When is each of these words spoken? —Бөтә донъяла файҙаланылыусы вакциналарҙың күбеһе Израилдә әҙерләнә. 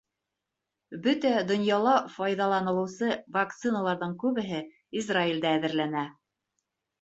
—Бөтә 1.07 1.33
донъяла 1.51 1.93
файҙаланылыусы 2.13 3.11
вакциналарҙың 3.37 4.17
күбеһе 4.25 4.63
Израилдә 5.03 5.53
әҙерләнә. 5.61 6.07